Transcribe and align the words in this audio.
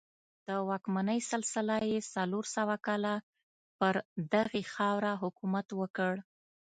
د 0.47 0.49
واکمنۍ 0.69 1.19
سلسله 1.31 1.75
یې 1.91 1.99
څلور 2.13 2.45
سوه 2.57 2.75
کاله 2.87 3.13
پر 3.79 3.95
دغې 4.33 4.63
خاوره 4.73 5.11
حکومت 5.23 5.67
وکړ 5.81 6.13